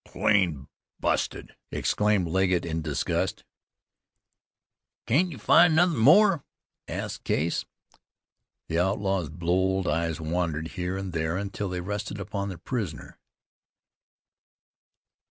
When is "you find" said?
5.29-5.75